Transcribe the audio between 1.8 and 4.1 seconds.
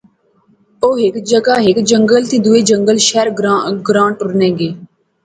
جنگل تھی دوہے جنگل شہر گراں